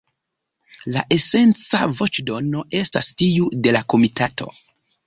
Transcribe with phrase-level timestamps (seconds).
[0.95, 4.55] La esenca voĉdono estas tiu de la Komitato.